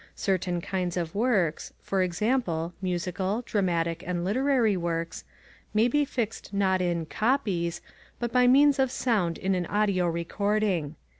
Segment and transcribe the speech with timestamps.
[0.15, 5.23] Certain kinds of works for example, musical, dramatic, and literary works
[5.75, 7.81] may be fixed not in "copies"
[8.17, 10.95] but by means of sound in an audio recording.